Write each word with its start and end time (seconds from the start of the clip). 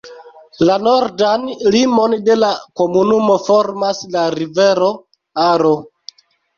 La 0.69 0.77
nordan 0.85 1.45
limon 1.75 2.17
de 2.31 2.39
la 2.41 2.51
komunumo 2.83 3.39
formas 3.47 4.05
la 4.19 4.27
rivero 4.41 4.93
Aro. 5.49 5.81